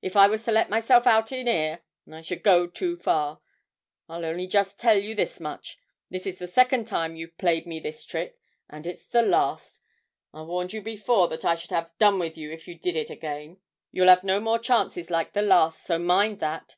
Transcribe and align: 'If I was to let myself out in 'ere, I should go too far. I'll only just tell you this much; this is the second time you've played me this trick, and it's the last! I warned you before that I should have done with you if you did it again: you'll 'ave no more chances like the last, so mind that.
'If 0.00 0.16
I 0.16 0.26
was 0.26 0.42
to 0.46 0.52
let 0.52 0.70
myself 0.70 1.06
out 1.06 1.32
in 1.32 1.46
'ere, 1.46 1.80
I 2.10 2.22
should 2.22 2.42
go 2.42 2.66
too 2.66 2.96
far. 2.96 3.42
I'll 4.08 4.24
only 4.24 4.46
just 4.46 4.80
tell 4.80 4.96
you 4.98 5.14
this 5.14 5.38
much; 5.38 5.76
this 6.08 6.24
is 6.26 6.38
the 6.38 6.46
second 6.46 6.86
time 6.86 7.14
you've 7.14 7.36
played 7.36 7.66
me 7.66 7.78
this 7.78 8.06
trick, 8.06 8.38
and 8.70 8.86
it's 8.86 9.06
the 9.06 9.20
last! 9.20 9.82
I 10.32 10.40
warned 10.44 10.72
you 10.72 10.80
before 10.80 11.28
that 11.28 11.44
I 11.44 11.56
should 11.56 11.72
have 11.72 11.90
done 11.98 12.18
with 12.18 12.38
you 12.38 12.50
if 12.50 12.66
you 12.66 12.74
did 12.74 12.96
it 12.96 13.10
again: 13.10 13.58
you'll 13.92 14.08
'ave 14.08 14.26
no 14.26 14.40
more 14.40 14.58
chances 14.58 15.10
like 15.10 15.34
the 15.34 15.42
last, 15.42 15.84
so 15.84 15.98
mind 15.98 16.40
that. 16.40 16.76